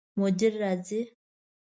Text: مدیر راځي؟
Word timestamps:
مدیر 0.21 0.53
راځي؟ 0.63 1.01